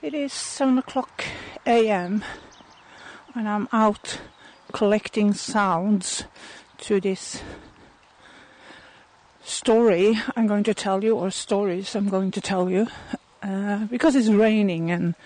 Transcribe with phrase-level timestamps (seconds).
[0.00, 1.24] It is 7 o'clock
[1.66, 2.22] a.m.
[3.34, 4.20] and I'm out
[4.72, 6.22] collecting sounds
[6.82, 7.42] to this
[9.42, 12.86] story I'm going to tell you, or stories I'm going to tell you,
[13.42, 15.16] uh, because it's raining and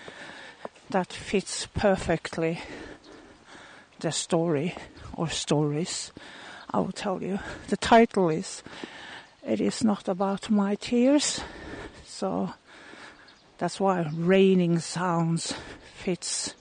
[0.89, 2.59] that fits perfectly
[3.99, 4.73] the story
[5.13, 6.11] or stories
[6.71, 7.37] I will tell you.
[7.67, 8.63] The title is
[9.45, 11.41] It is not about my tears,
[12.07, 12.53] so
[13.63, 15.53] that's why raining sounds
[15.95, 16.53] fits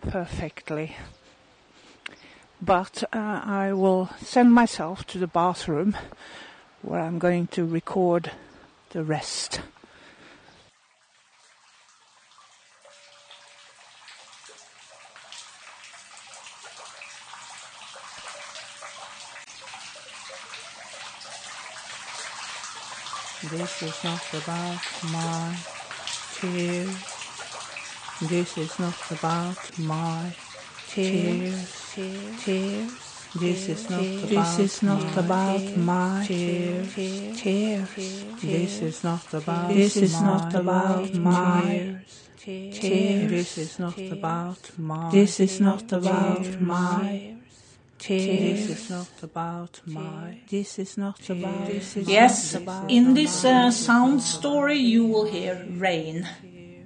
[0.00, 0.96] perfectly.
[2.60, 5.96] But uh, I will send myself to the bathroom
[6.82, 8.32] where I'm going to record
[8.90, 9.60] the rest.
[23.40, 24.80] This is not about
[25.12, 25.56] my
[26.34, 26.90] tears.
[28.20, 30.34] This is not about my
[30.88, 31.94] tears.
[31.94, 33.30] Tears.
[33.36, 36.94] This is not about this is not about my tears.
[37.40, 37.94] Tears.
[38.42, 41.96] This is not about this is not about my
[42.36, 43.30] tears.
[43.30, 47.37] This is not about my this is not about my
[47.98, 50.40] this is not about my.
[50.48, 51.66] This is not about.
[51.66, 56.28] This is yes, about in this uh, sound story, you will hear rain.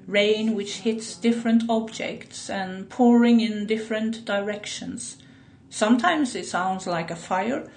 [0.06, 5.16] Rain which hits different objects and pouring in different directions.
[5.70, 7.70] Sometimes it sounds like a fire,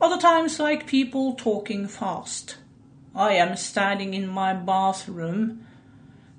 [0.00, 2.56] other times like people talking fast.
[3.14, 5.66] I am standing in my bathroom.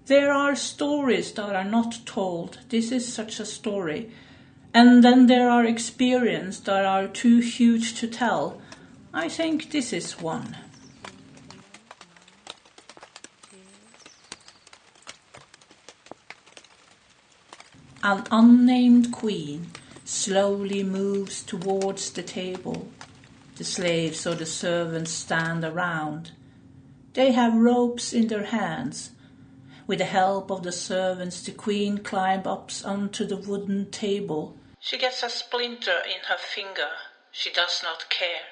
[0.05, 2.59] There are stories that are not told.
[2.69, 4.11] This is such a story
[4.73, 8.59] and then there are experiences that are too huge to tell.
[9.13, 10.57] I think this is one.
[18.01, 19.67] An unnamed queen
[20.03, 22.87] slowly moves towards the table.
[23.55, 26.31] The slaves or the servants stand around.
[27.13, 29.11] They have ropes in their hands.
[29.85, 34.97] With the help of the servants, the queen climbs up onto the wooden table she
[34.97, 36.89] gets a splinter in her finger.
[37.31, 38.51] She does not care.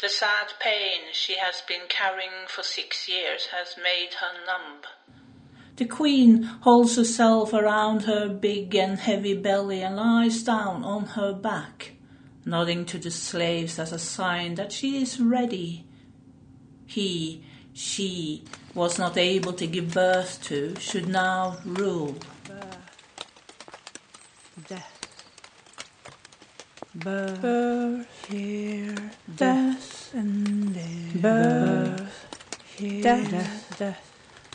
[0.00, 4.82] The sad pain she has been carrying for six years has made her numb.
[5.76, 11.32] The queen holds herself around her big and heavy belly and lies down on her
[11.32, 11.92] back,
[12.44, 15.86] nodding to the slaves as a sign that she is ready.
[16.84, 18.42] He, she,
[18.74, 22.16] was not able to give birth to, should now rule.
[24.68, 24.93] Death
[26.94, 28.94] birth, birth here,
[29.36, 32.26] death, and there, birth,
[32.76, 34.12] here, death, death,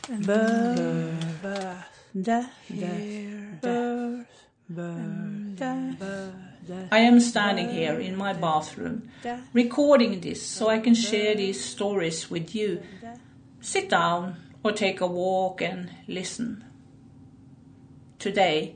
[0.09, 1.85] and birth, birth,
[2.21, 6.01] death, here, birth, birth, death.
[6.91, 9.09] I am standing here in my bathroom,
[9.53, 12.83] recording this so I can share these stories with you.
[13.59, 16.63] Sit down or take a walk and listen.
[18.19, 18.75] Today,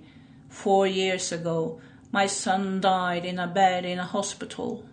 [0.50, 1.82] four years ago,
[2.14, 4.86] my son died in a bed in a hospital.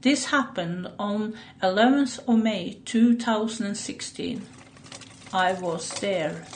[0.00, 4.46] This happened on 11th of May 2016.
[5.30, 6.46] I was there.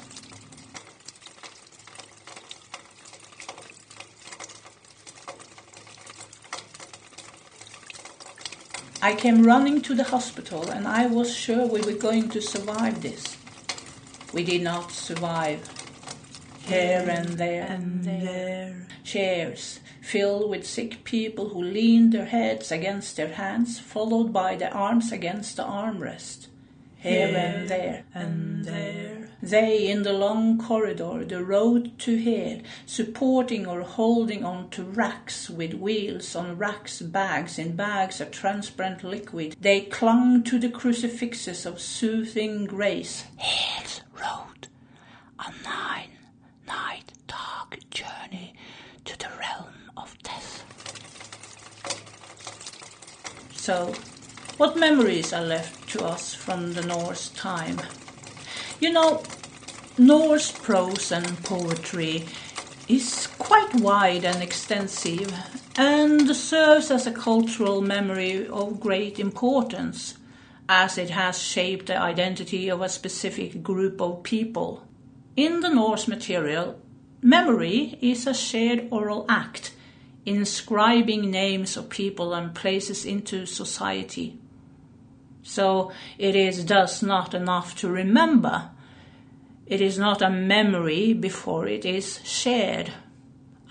[9.02, 13.02] I came running to the hospital and I was sure we were going to survive
[13.02, 13.36] this.
[14.32, 15.75] We did not survive.
[16.66, 23.16] Here and there and there chairs filled with sick people who leaned their heads against
[23.16, 26.48] their hands, followed by the arms against the armrest.
[26.98, 29.28] Here, here and there and there.
[29.42, 35.48] They in the long corridor, the road to here, supporting or holding on to racks
[35.48, 39.56] with wheels on racks, bags in bags of transparent liquid.
[39.60, 43.24] They clung to the crucifixes of soothing grace
[44.14, 44.68] road,
[45.38, 46.10] a nine
[46.66, 48.54] night dark journey
[49.04, 50.64] to the realm of death.
[53.66, 53.92] So,
[54.58, 57.80] what memories are left to us from the Norse time?
[58.78, 59.24] You know,
[59.98, 62.26] Norse prose and poetry
[62.86, 65.34] is quite wide and extensive
[65.76, 70.14] and serves as a cultural memory of great importance
[70.68, 74.86] as it has shaped the identity of a specific group of people.
[75.34, 76.80] In the Norse material,
[77.20, 79.72] Memory is a shared oral act,
[80.26, 84.38] inscribing names of people and places into society.
[85.44, 88.70] So it is thus not enough to remember.
[89.66, 92.92] It is not a memory before it is shared.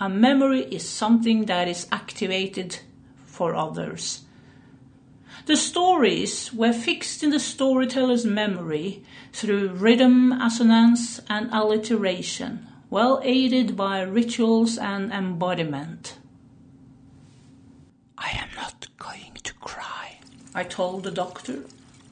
[0.00, 2.78] A memory is something that is activated
[3.26, 4.22] for others.
[5.44, 13.76] The stories were fixed in the storyteller's memory through rhythm, assonance, and alliteration, well aided
[13.76, 16.16] by rituals and embodiment.
[18.18, 20.18] I am not going to cry,
[20.54, 21.64] I told the doctor,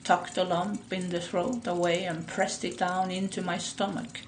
[0.04, 4.20] tucked the lump in the throat away and pressed it down into my stomach.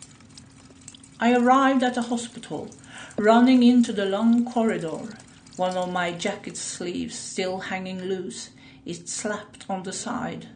[1.20, 2.70] I arrived at the hospital,
[3.18, 5.16] running into the long corridor,
[5.56, 8.50] one of my jacket sleeves still hanging loose,
[8.84, 10.48] it slapped on the side.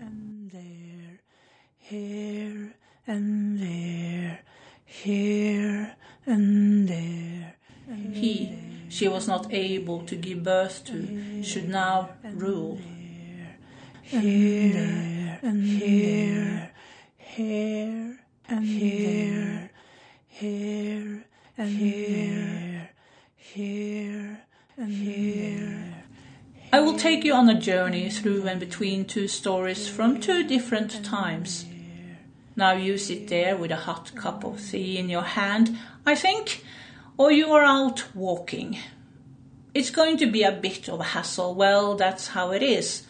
[0.00, 1.20] and there,
[1.78, 2.74] here
[3.06, 4.40] and there,
[4.84, 5.96] here
[6.26, 7.57] and there.
[8.12, 8.58] He,
[8.88, 12.78] she was not able to give birth to, should now rule.
[14.02, 16.70] Here and here,
[17.16, 18.18] here
[18.48, 19.70] and here,
[20.26, 21.24] here
[21.56, 22.90] and here,
[23.36, 24.40] here
[24.76, 25.94] and here.
[26.70, 31.04] I will take you on a journey through and between two stories from two different
[31.04, 31.64] times.
[32.56, 36.64] Now you sit there with a hot cup of tea in your hand, I think,
[37.18, 38.78] or you are out walking.
[39.74, 43.06] It's going to be a bit of a hassle, well, that's how it is.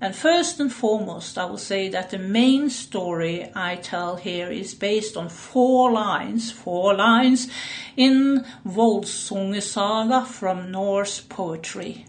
[0.00, 4.74] And first and foremost, I will say that the main story I tell here is
[4.74, 7.48] based on four lines, four lines
[7.96, 12.04] in Voldsunge saga from Norse poetry.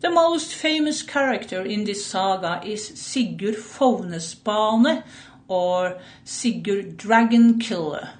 [0.00, 5.02] The most famous character in this saga is Sigurd Fovnesbane,
[5.48, 8.10] or Sigurd Dragon Killer.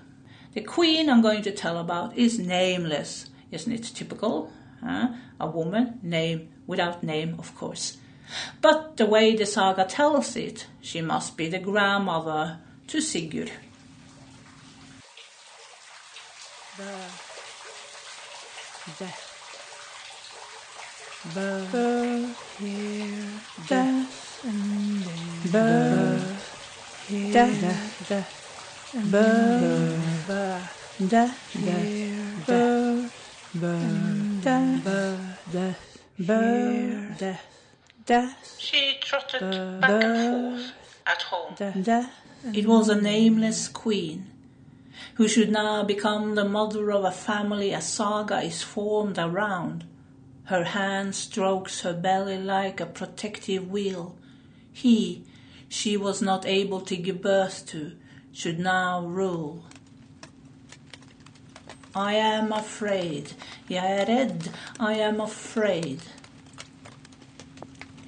[0.55, 3.29] The queen I'm going to tell about is nameless.
[3.51, 4.53] Isn't it typical?
[4.81, 5.09] Huh?
[5.41, 7.99] A woman, name without name, of course.
[8.61, 13.51] But the way the saga tells it, she must be the grandmother to Sigurd.
[18.99, 19.31] Death.
[21.35, 24.41] Birth, here, death.
[25.51, 28.44] Birth, here, death, death, birth, birth, here, birth, birth, death, birth, death, birth, death, death,
[28.95, 29.03] She
[39.01, 39.41] trotted
[39.81, 40.73] back and forth
[41.07, 41.55] at home.
[42.55, 44.31] It was a nameless queen
[45.15, 49.85] who should now become the mother of a family a saga is formed around.
[50.45, 54.17] Her hand strokes her belly like a protective wheel.
[54.73, 55.25] He,
[55.69, 57.97] she was not able to give birth to,
[58.35, 59.65] should now rule.
[61.95, 63.33] I am afraid,
[63.71, 64.51] Yared,
[64.81, 66.01] I am afraid.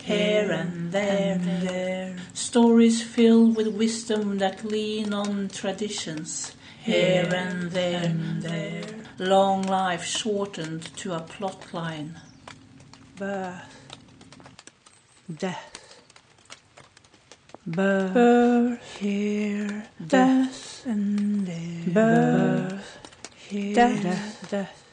[0.03, 6.53] Here and there, and there, stories filled with wisdom that lean on traditions.
[6.83, 8.85] Here and there, and there,
[9.19, 12.21] long life shortened to a plot line.
[13.17, 13.87] birth,
[15.33, 15.76] death,
[17.67, 22.99] birth, birth, here, death, and there, birth,
[23.35, 24.85] here, death, death,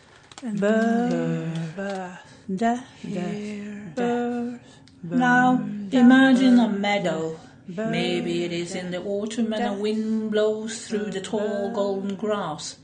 [0.42, 2.20] and birth, birth,
[2.56, 7.40] death, here, birth, Now imagine a meadow.
[7.68, 12.78] Maybe it is in the autumn and a wind blows through the tall golden grass.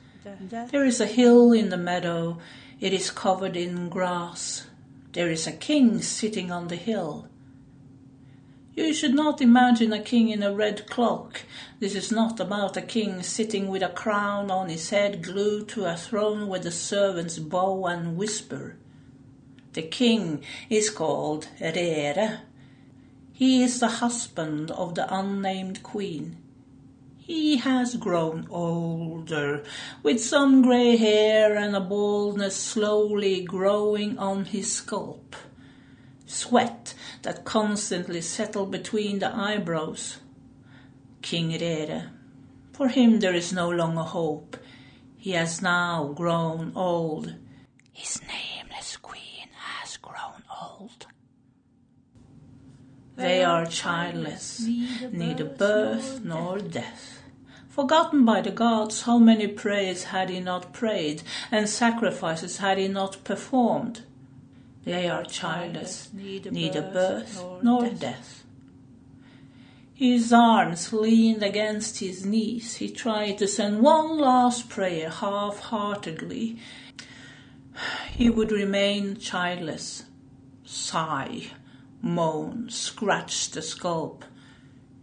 [0.72, 2.38] There is a hill in the meadow.
[2.80, 4.68] It is covered in grass.
[5.14, 7.29] There is a king sitting on the hill.
[8.80, 11.42] You should not imagine a king in a red cloak.
[11.82, 15.84] This is not about a king sitting with a crown on his head glued to
[15.84, 18.78] a throne where the servants bow and whisper.
[19.74, 22.40] The king is called Rere.
[23.34, 26.38] He is the husband of the unnamed queen.
[27.18, 29.62] He has grown older,
[30.04, 35.36] with some grey hair and a baldness slowly growing on his scalp.
[36.30, 36.94] Sweat
[37.24, 40.20] that constantly settled between the eyebrows.
[41.24, 42.12] King Rere.
[42.72, 44.56] For him there is no longer hope.
[45.18, 47.34] He has now grown old.
[47.92, 51.08] His nameless queen has grown old.
[53.16, 54.62] They are childless,
[55.12, 57.24] neither birth nor death.
[57.70, 62.88] Forgotten by the gods, how many prayers had he not prayed, and sacrifices had he
[62.88, 64.04] not performed?
[64.90, 68.44] They are childless, neither birth nor death.
[69.94, 72.78] His arms leaned against his knees.
[72.78, 76.58] He tried to send one last prayer half heartedly.
[78.14, 80.06] He would remain childless.
[80.66, 81.52] Sigh,
[82.02, 84.26] moan, scratch the scalp.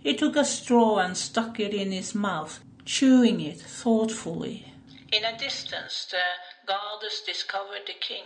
[0.00, 2.58] He took a straw and stuck it in his mouth.
[2.84, 4.72] chewing it thoughtfully.
[5.12, 6.26] In a distance, the
[6.66, 8.24] goddess discovered the king.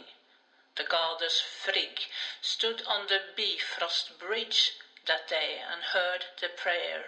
[0.80, 2.08] The goddess Frigg
[2.40, 4.70] stood on the Bifrost bridge
[5.06, 7.04] that day and heard the prayer.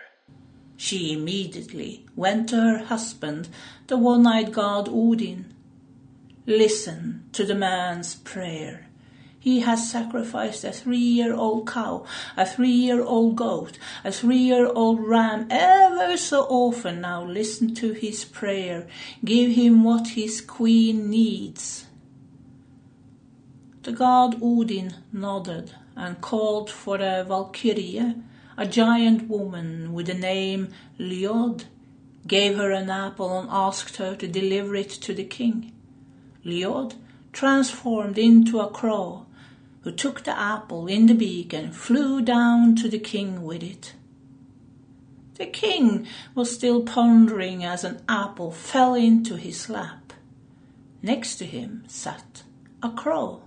[0.77, 3.49] She immediately went to her husband,
[3.87, 5.55] the one eyed god Odin.
[6.45, 8.89] Listen to the man's prayer.
[9.41, 12.05] He has sacrificed a three year old cow,
[12.37, 17.01] a three year old goat, a three year old ram ever so often.
[17.01, 18.87] Now listen to his prayer.
[19.25, 21.87] Give him what his queen needs.
[23.83, 28.15] The god Odin nodded and called for a Valkyrie,
[28.57, 30.69] a giant woman with the name
[31.01, 31.65] Ljod,
[32.29, 35.73] gave her an apple and asked her to deliver it to the king.
[36.45, 36.95] Ljod
[37.33, 39.27] transformed into a crow
[39.81, 43.95] who took the apple in the beak and flew down to the king with it.
[45.35, 50.13] The king was still pondering as an apple fell into his lap.
[51.03, 52.45] Next to him sat
[52.81, 53.43] a crow.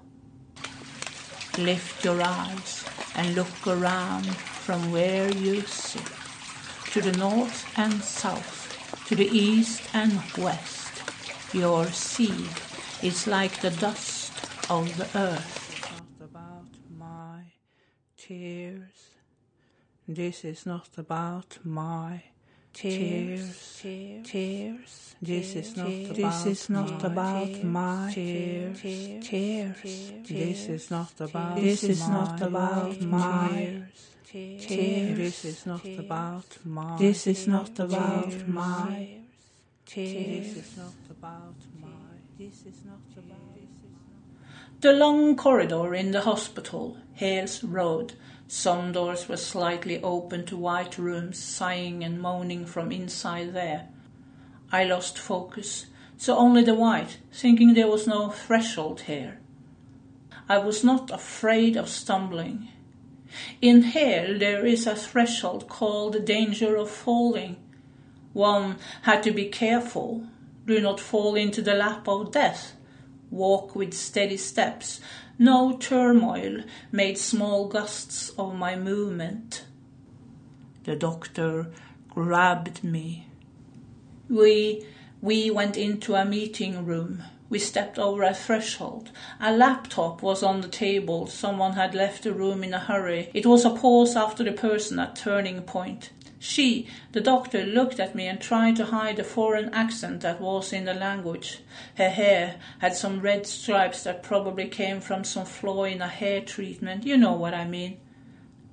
[1.57, 2.85] Lift your eyes
[3.15, 4.25] and look around
[4.65, 6.03] from where you sit,
[6.91, 11.03] to the north and south, to the east and west.
[11.53, 12.49] Your seed
[13.01, 14.33] is like the dust
[14.69, 17.53] of the earth Not about my
[18.17, 19.11] tears.
[20.07, 22.23] This is not about my
[22.75, 23.81] tears.
[23.81, 25.15] Tears.
[25.21, 28.81] This is not about this is not about my tears.
[28.81, 29.77] Tears.
[30.27, 33.83] This is not about this is not about my
[34.23, 35.17] tears.
[35.17, 39.07] This is not about my this is not about my
[39.85, 40.53] tears.
[40.53, 41.89] This is not about my
[42.37, 43.55] this is not about
[44.81, 48.13] the long corridor in the hospital, Hales Road.
[48.47, 53.87] Some doors were slightly open to white rooms, sighing and moaning from inside there.
[54.71, 55.87] I lost focus,
[56.17, 59.39] so only the white, thinking there was no threshold here.
[60.47, 62.69] I was not afraid of stumbling.
[63.61, 67.57] In here there is a threshold called the danger of falling.
[68.33, 70.27] One had to be careful.
[70.67, 72.75] Do not fall into the lap of death
[73.35, 75.01] walk with steady steps.
[75.37, 76.63] No turmoil
[76.93, 79.65] made small gusts of my movement.
[80.85, 81.71] The doctor
[82.09, 83.27] grabbed me.
[84.29, 84.85] We
[85.21, 87.23] we went into a meeting room.
[87.49, 89.11] We stepped over a threshold.
[89.41, 91.27] A laptop was on the table.
[91.27, 93.29] Someone had left the room in a hurry.
[93.33, 96.11] It was a pause after the person at turning point.
[96.47, 100.71] She, the doctor, looked at me and tried to hide the foreign accent that was
[100.71, 101.61] in the language.
[101.95, 106.41] Her hair had some red stripes that probably came from some flaw in a hair
[106.41, 107.03] treatment.
[107.03, 107.97] You know what I mean.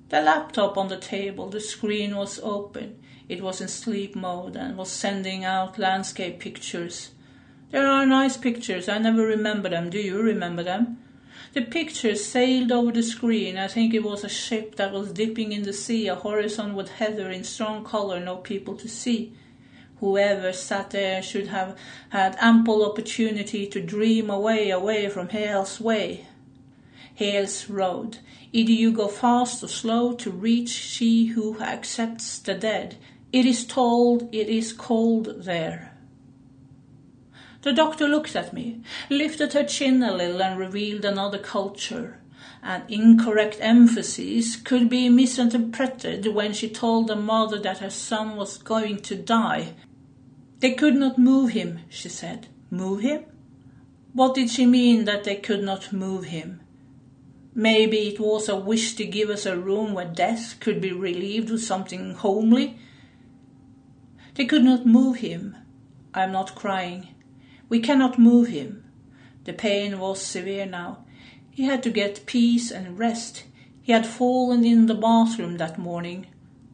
[0.09, 3.01] The laptop on the table, the screen was open.
[3.27, 7.09] It was in sleep mode and was sending out landscape pictures.
[7.71, 8.87] There are nice pictures.
[8.87, 9.89] I never remember them.
[9.89, 10.99] Do you remember them?
[11.53, 13.57] The picture sailed over the screen.
[13.57, 16.89] I think it was a ship that was dipping in the sea, a horizon with
[16.89, 19.33] heather in strong color, no people to see.
[19.99, 21.77] Whoever sat there should have
[22.09, 26.27] had ample opportunity to dream away, away from Hale's way.
[27.15, 28.17] Hale's road.
[28.51, 32.97] Either you go fast or slow to reach she who accepts the dead.
[33.31, 35.92] It is told it is cold there.
[37.63, 42.19] The doctor looked at me, lifted her chin a little, and revealed another culture.
[42.61, 48.57] An incorrect emphasis could be misinterpreted when she told the mother that her son was
[48.57, 49.75] going to die.
[50.59, 52.47] They could not move him, she said.
[52.69, 53.23] Move him?
[54.11, 56.59] What did she mean that they could not move him?
[57.55, 61.49] Maybe it was a wish to give us a room where death could be relieved
[61.49, 62.77] with something homely.
[64.35, 65.55] They could not move him.
[66.13, 67.12] I am not crying.
[67.73, 68.83] We cannot move him.
[69.45, 71.05] The pain was severe now.
[71.49, 73.45] He had to get peace and rest.
[73.81, 76.27] He had fallen in the bathroom that morning.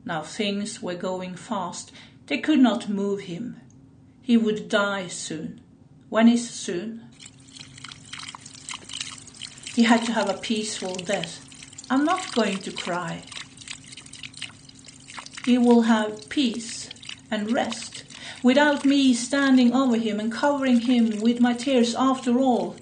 [0.03, 1.94] Now things were going fast.
[2.27, 3.62] They could not move him.
[4.22, 5.62] He would die soon.
[6.10, 7.06] When is soon?
[9.75, 11.39] He had to have a peaceful death.
[11.89, 13.24] I'm not going to cry.
[15.46, 16.89] He will have peace
[17.32, 17.99] and rest
[18.43, 22.75] without me standing over him and covering him with my tears after all.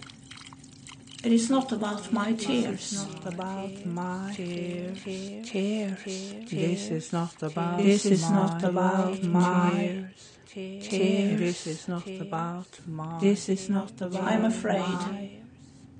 [1.23, 2.93] It is not about my tears.
[2.93, 5.03] It's not about my tears.
[5.03, 6.49] Tears.
[6.49, 10.05] This is not about This is not about my
[10.45, 11.39] tears.
[11.39, 15.41] This is not about my This is not about I'm afraid.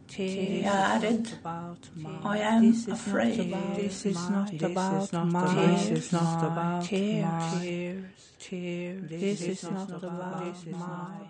[0.09, 1.29] He added,
[2.23, 3.53] I am afraid.
[3.75, 5.65] This is not about my.
[5.65, 8.16] This is not about tears.
[8.39, 9.09] Tears.
[9.09, 11.25] This is not about my.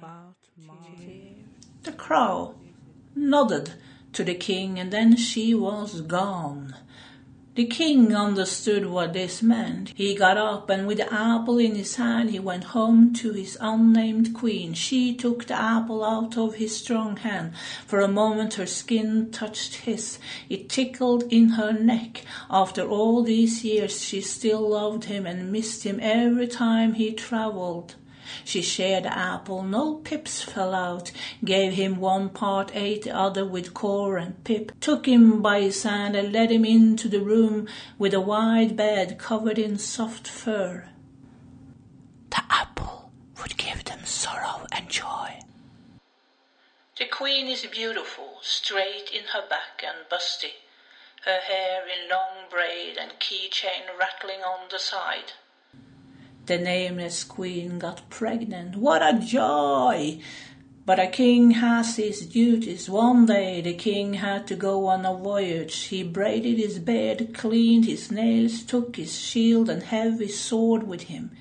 [1.83, 2.55] The crow
[3.15, 3.73] nodded
[4.13, 6.75] to the king, and then she was gone.
[7.57, 9.91] The king understood what this meant.
[9.95, 13.57] He got up, and with the apple in his hand, he went home to his
[13.59, 14.75] unnamed queen.
[14.75, 17.53] She took the apple out of his strong hand.
[17.87, 20.19] For a moment, her skin touched his.
[20.49, 22.21] It tickled in her neck.
[22.47, 27.95] After all these years, she still loved him and missed him every time he traveled.
[28.43, 31.11] She shared the apple, no pips fell out,
[31.43, 35.83] gave him one part, ate the other with core and pip, took him by his
[35.83, 37.67] hand and led him into the room
[37.97, 40.89] with a wide bed covered in soft fur.
[42.29, 45.39] The apple would give them sorrow and joy.
[46.97, 50.53] The queen is beautiful, straight in her back and busty,
[51.25, 55.33] her hair in long braid and keychain rattling on the side.
[56.47, 58.77] The nameless queen got pregnant.
[58.77, 60.21] What a joy!
[60.85, 62.89] But a king has his duties.
[62.89, 65.75] One day the king had to go on a voyage.
[65.87, 71.31] He braided his beard, cleaned his nails, took his shield and heavy sword with him.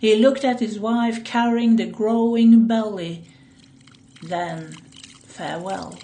[0.00, 3.24] He looked at his wife carrying the growing belly.
[4.22, 4.74] Then
[5.26, 5.98] farewell.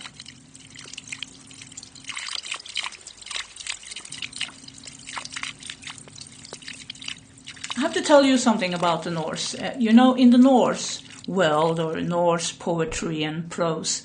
[7.78, 9.54] I have to tell you something about the Norse.
[9.54, 14.02] Uh, you know, in the Norse world or Norse poetry and prose,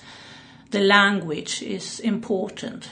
[0.70, 2.92] the language is important.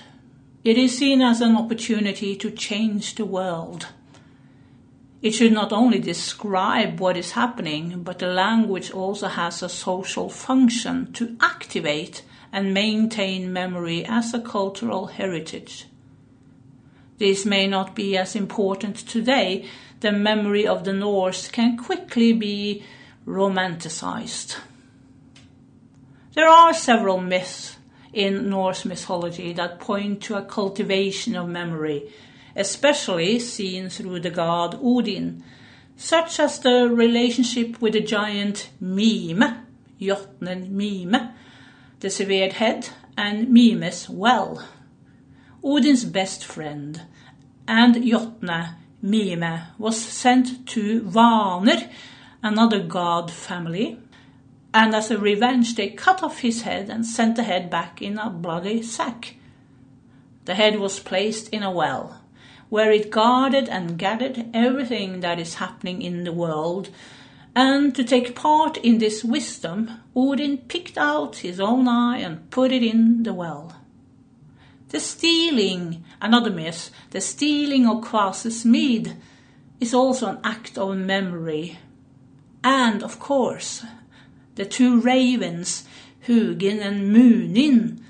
[0.64, 3.90] It is seen as an opportunity to change the world.
[5.22, 10.30] It should not only describe what is happening, but the language also has a social
[10.30, 15.86] function to activate and maintain memory as a cultural heritage.
[17.22, 19.68] This may not be as important today
[20.00, 22.84] the memory of the Norse can quickly be
[23.28, 24.58] romanticized.
[26.34, 27.78] There are several myths
[28.12, 32.12] in Norse mythology that point to a cultivation of memory,
[32.56, 35.44] especially seen through the god Odin,
[35.96, 39.68] such as the relationship with the giant Mime,
[40.00, 41.34] Jotnen Mime,
[42.00, 44.68] the severed head, and Mime's well.
[45.64, 47.02] Odin's best friend,
[47.72, 51.90] and Jotne Mime was sent to Vaner,
[52.44, 53.98] another god family,
[54.74, 58.18] and as a revenge they cut off his head and sent the head back in
[58.18, 59.36] a bloody sack.
[60.44, 62.22] The head was placed in a well,
[62.68, 66.90] where it guarded and gathered everything that is happening in the world,
[67.56, 72.74] and to take part in this wisdom, Odin picked out his own eye and put
[72.74, 73.81] it in the well.
[74.92, 79.16] The stealing, another myth, the stealing of Kvase's mead
[79.80, 81.80] is also an act of memory.
[82.62, 83.86] And, of course,
[84.56, 85.86] the two ravens,
[86.28, 88.04] Hugin and Munin,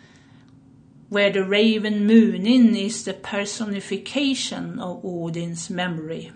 [1.10, 6.32] where the raven Munin is the personification of Odin's memory.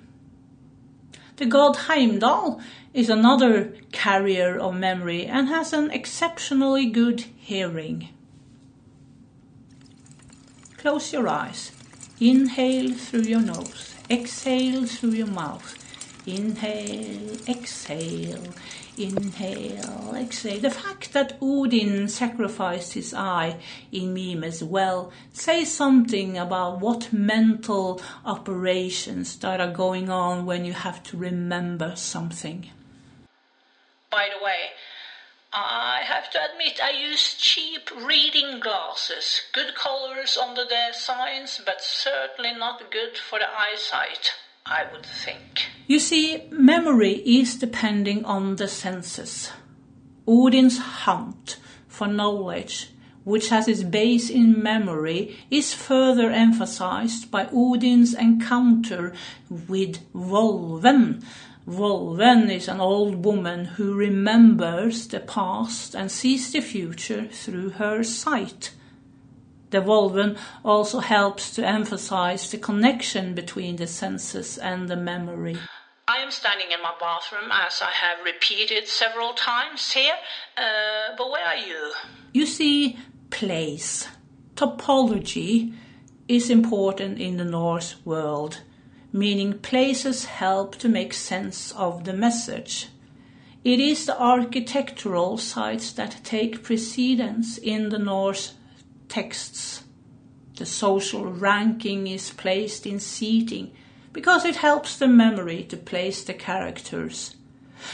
[1.38, 2.62] The god Heimdall
[2.93, 8.10] is another carrier of memory and has an exceptionally good hearing.
[10.86, 11.71] Close your eyes.
[12.19, 13.95] Inhale through your nose.
[14.08, 15.74] Exhale through your mouth.
[16.28, 18.43] Inhale, exhale,
[18.95, 20.60] inhale, exhale.
[20.60, 23.58] The fact that Odin sacrificed his eye
[23.91, 30.74] in Mime's well says something about what mental operations that are going on when you
[30.74, 32.69] have to remember something.
[34.12, 34.69] By the way,
[35.58, 39.41] I have to admit I use cheap reading glasses.
[39.54, 44.34] Good colors under their signs, but certainly not good for the eyesight,
[44.65, 45.68] I would think.
[45.88, 49.52] You see, memory is depending on the senses.
[50.28, 51.56] Odin's hunt
[51.88, 52.89] for knowledge,
[53.24, 59.13] which has its base in memory, is further emphasized by Odin's encounter
[59.50, 61.24] with Volven,
[61.67, 68.04] Volven is an old woman who remembers the past and sees the future through her
[68.04, 68.71] sight.
[69.71, 75.58] The Volven also helps to emphasize the connection between the senses and the memory.
[76.08, 80.13] I am standing in my bathroom as I have repeated several times here,
[80.56, 81.93] uh, but where are you?
[82.32, 82.99] You see,
[83.32, 84.08] place,
[84.54, 85.73] topology
[86.28, 88.62] is important in the Norse world
[89.15, 92.89] meaning places help to make sense of the message.
[93.63, 98.56] It is the architectural sites that take precedence in the Norse
[99.08, 99.86] texts.
[100.58, 103.71] The social ranking is placed in seating
[104.12, 107.38] because it helps the memory to place the characters.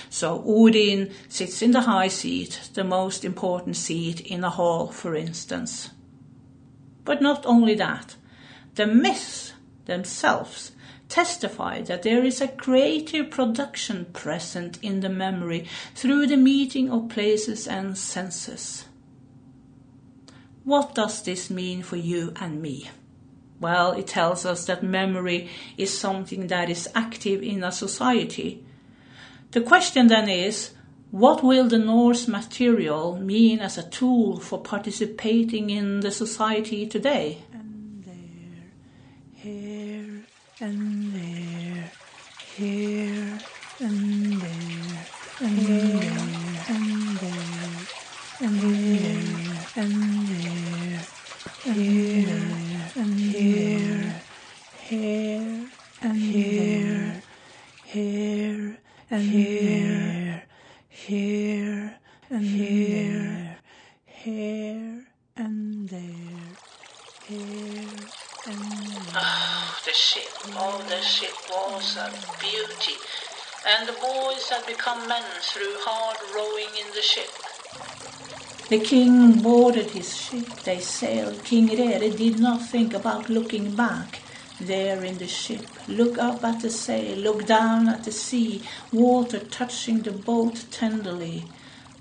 [0.10, 5.16] So Odin sits in the high seat, the most important seat in a hall, for
[5.16, 5.92] instance.
[7.06, 8.16] But not only that,
[8.74, 9.54] the myths
[9.86, 10.72] themselves
[11.12, 17.10] testify that there is a creative production present in the memory through the meeting of
[17.10, 18.86] places and senses.
[20.64, 22.90] What does this mean for you and me?
[23.60, 28.64] Well, it tells us that memory is something that is active in a society.
[29.52, 30.72] The question then is
[31.12, 37.40] what will the Norse material mean as a tool for participating in the society today?
[37.52, 40.26] And there, here,
[40.62, 41.92] and there,
[42.56, 43.40] here,
[43.80, 45.08] and there,
[45.40, 46.12] and there,
[46.70, 47.88] and there,
[48.42, 49.26] and there,
[49.76, 51.02] and there,
[51.64, 52.46] here,
[52.96, 54.22] and here,
[54.84, 55.68] here,
[56.04, 57.24] and here,
[57.84, 58.78] here,
[59.10, 60.44] and here,
[60.90, 61.98] here,
[62.30, 63.58] and here,
[64.06, 66.08] here, and there,
[67.28, 67.88] here,
[68.46, 69.42] and there.
[70.54, 72.96] Oh, the ship, was a beauty.
[73.68, 77.30] And the boys had become men through hard rowing in the ship.
[78.70, 81.44] The king boarded his ship, they sailed.
[81.44, 84.20] King Rere did not think about looking back.
[84.60, 88.62] There in the ship, look up at the sail, look down at the sea,
[88.94, 91.44] water touching the boat tenderly.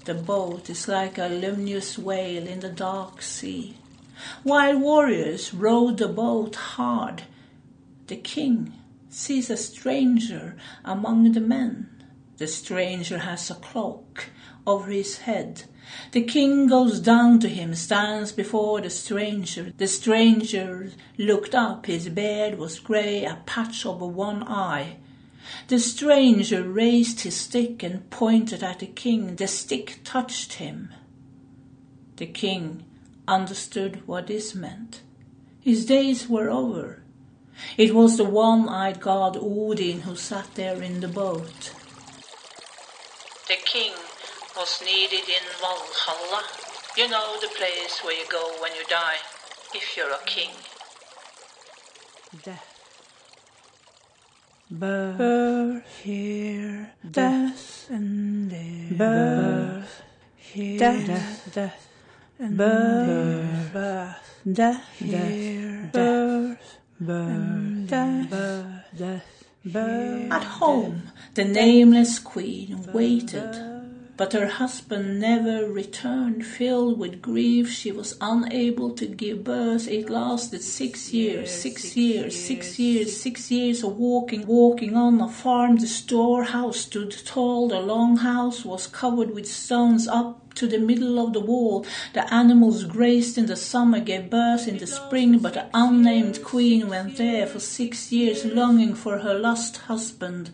[0.04, 3.76] The boat is like a luminous whale in the dark sea.
[4.42, 7.22] While warriors rowed the boat hard,
[8.06, 8.74] the king
[9.10, 11.88] sees a stranger among the men.
[12.38, 14.30] The stranger has a cloak
[14.66, 15.64] over his head.
[16.12, 19.72] The king goes down to him, stands before the stranger.
[19.76, 24.96] The stranger looked up, his beard was grey, a patch over one eye.
[25.68, 29.36] The stranger raised his stick and pointed at the king.
[29.36, 30.90] The stick touched him.
[32.16, 32.84] The king
[33.26, 35.02] understood what this meant.
[35.60, 37.02] His days were over.
[37.76, 41.72] It was the one eyed god Odin who sat there in the boat.
[43.48, 43.92] The king
[44.56, 46.44] was needed in Valhalla.
[46.96, 49.16] You know the place where you go when you die,
[49.74, 50.50] if you're a king.
[52.42, 52.66] death.
[54.70, 55.82] Birth, birth.
[56.02, 58.98] Here, death, and there.
[58.98, 60.02] Birth,
[60.36, 61.88] here, death, death,
[62.38, 70.30] and birth, birth, death, here, birth, birth, death, birth, death, birth.
[70.30, 71.02] At home,
[71.34, 73.79] the nameless queen waited.
[74.20, 76.44] But her husband never returned.
[76.44, 79.88] Filled with grief, she was unable to give birth.
[79.88, 85.28] It lasted six years, six years, six years, six years of walking, walking on a
[85.30, 85.76] farm.
[85.76, 87.68] The storehouse stood tall.
[87.68, 91.86] The long house was covered with stones up to the middle of the wall.
[92.12, 96.90] The animals grazed in the summer, gave birth in the spring, but the unnamed queen
[96.90, 100.50] went there for six years, longing for her lost husband.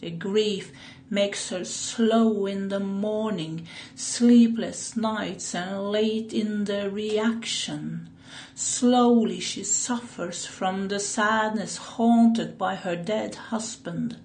[0.00, 0.72] The grief
[1.08, 8.08] makes her slow in the morning, sleepless nights, and late in the reaction.
[8.54, 14.16] Slowly she suffers from the sadness haunted by her dead husband.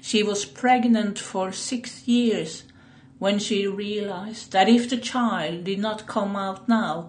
[0.00, 2.64] She was pregnant for six years
[3.18, 7.08] when she realized that if the child did not come out now,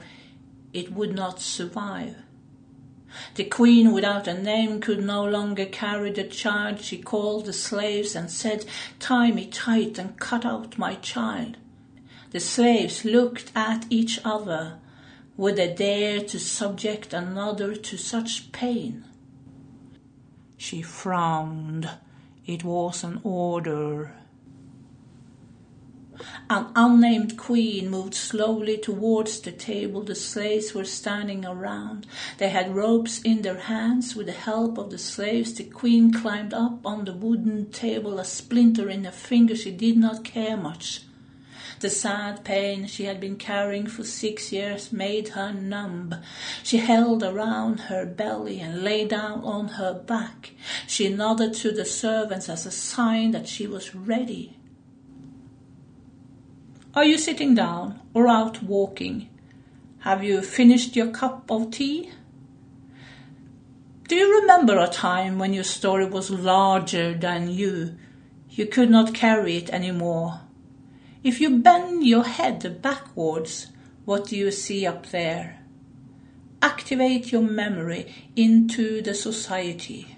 [0.73, 2.15] it would not survive.
[3.35, 6.81] The queen without a name could no longer carry the child.
[6.81, 8.65] She called the slaves and said,
[8.99, 11.57] Tie me tight and cut out my child.
[12.31, 14.79] The slaves looked at each other.
[15.37, 19.05] Would they dare to subject another to such pain?
[20.57, 21.89] She frowned.
[22.45, 24.15] It was an order.
[26.49, 30.01] An unnamed queen moved slowly towards the table.
[30.01, 32.07] The slaves were standing around.
[32.37, 34.15] They had ropes in their hands.
[34.15, 38.25] With the help of the slaves, the queen climbed up on the wooden table, a
[38.25, 39.55] splinter in her finger.
[39.55, 41.01] She did not care much.
[41.81, 46.15] The sad pain she had been carrying for six years made her numb.
[46.63, 50.51] She held around her belly and lay down on her back.
[50.87, 54.57] She nodded to the servants as a sign that she was ready.
[56.95, 59.29] Are you sitting down or out walking?
[59.99, 62.11] Have you finished your cup of tea?
[64.07, 67.97] Do you remember a time when your story was larger than you?
[68.49, 70.41] You could not carry it any more.
[71.23, 73.67] If you bend your head backwards,
[74.05, 75.59] what do you see up there?
[76.65, 80.14] activate your memory into the society.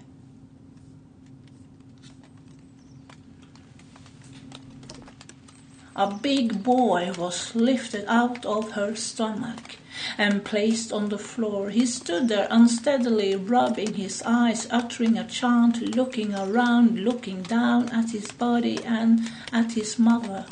[5.98, 9.78] A big boy was lifted out of her stomach
[10.16, 11.70] and placed on the floor.
[11.70, 18.12] He stood there unsteadily, rubbing his eyes, uttering a chant, looking around, looking down at
[18.12, 20.46] his body and at his mother.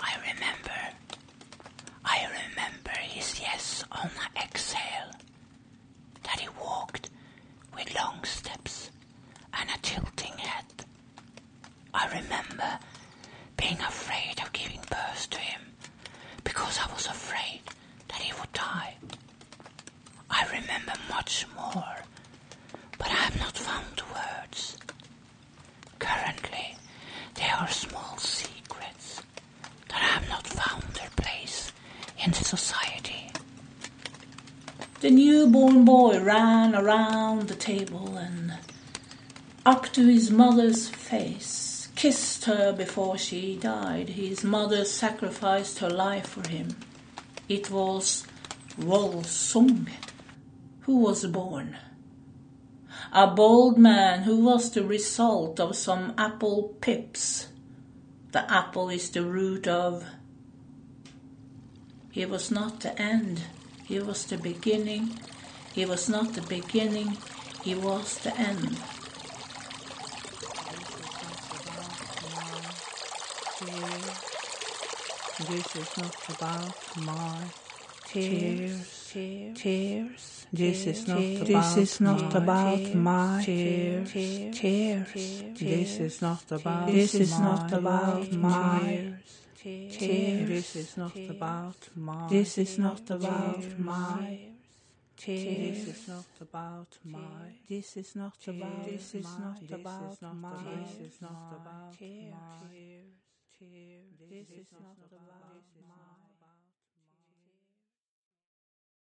[0.00, 0.80] I remember.
[2.02, 5.12] I remember his yes on an exhale.
[6.22, 7.10] That he walked
[7.76, 8.90] with long steps
[9.52, 10.64] and a tilting head.
[11.92, 12.78] I remember
[13.56, 15.60] being afraid of giving birth to him
[16.44, 17.60] because I was afraid
[18.08, 18.94] that he would die.
[20.30, 21.96] I remember much more,
[22.98, 24.76] but I have not found the words.
[25.98, 26.76] Currently,
[27.34, 29.22] there are small secrets
[29.88, 31.72] that have not found their place
[32.24, 33.30] in society.
[35.00, 38.54] The newborn boy ran around the table and
[39.64, 41.65] up to his mother's face,
[42.06, 44.10] kissed her before she died.
[44.10, 46.76] His mother sacrificed her life for him.
[47.48, 48.24] It was
[48.78, 49.88] Volsung
[50.82, 51.76] who was born.
[53.12, 57.48] A bold man who was the result of some apple pips.
[58.30, 60.04] The apple is the root of.
[62.12, 63.42] He was not the end,
[63.82, 65.18] he was the beginning.
[65.74, 67.16] He was not the beginning,
[67.64, 68.78] he was the end.
[75.38, 77.44] This is not about my
[78.06, 79.12] tears.
[79.12, 80.46] Tears.
[80.50, 84.12] This is not about This is not about my tears.
[84.12, 85.12] tears.
[85.60, 89.12] This is not about This is not about my
[89.54, 90.48] tears.
[90.48, 94.38] This is not about my This is not about my
[95.18, 95.84] tears.
[95.84, 97.18] This is not about my
[97.68, 100.48] This is not about This is not about my
[100.80, 103.25] This is not about my
[103.58, 104.16] tears.
[104.28, 106.05] This is not about my